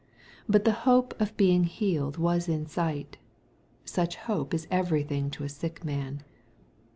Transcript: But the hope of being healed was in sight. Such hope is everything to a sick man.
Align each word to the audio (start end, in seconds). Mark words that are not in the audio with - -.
But 0.49 0.65
the 0.65 0.71
hope 0.89 1.13
of 1.21 1.37
being 1.37 1.63
healed 1.65 2.17
was 2.17 2.49
in 2.49 2.65
sight. 2.65 3.19
Such 3.85 4.15
hope 4.15 4.51
is 4.51 4.65
everything 4.71 5.29
to 5.29 5.43
a 5.43 5.47
sick 5.49 5.83
man. 5.85 6.23